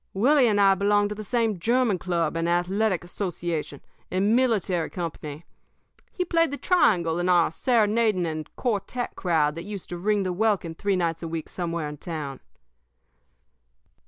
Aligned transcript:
Willie 0.15 0.47
and 0.47 0.59
I 0.59 0.73
belonged 0.73 1.09
to 1.09 1.15
the 1.15 1.23
same 1.23 1.59
german 1.59 1.99
club 1.99 2.35
and 2.35 2.49
athletic 2.49 3.03
association 3.03 3.81
and 4.09 4.35
military 4.35 4.89
company. 4.89 5.45
He 6.11 6.25
played 6.25 6.49
the 6.49 6.57
triangle 6.57 7.19
in 7.19 7.29
our 7.29 7.51
serenading 7.51 8.25
and 8.25 8.49
quartet 8.55 9.15
crowd 9.15 9.53
that 9.53 9.63
used 9.63 9.89
to 9.89 9.97
ring 9.97 10.23
the 10.23 10.33
welkin 10.33 10.73
three 10.73 10.95
nights 10.95 11.21
a 11.21 11.27
week 11.27 11.49
somewhere 11.49 11.87
in 11.87 11.97
town. 11.97 12.39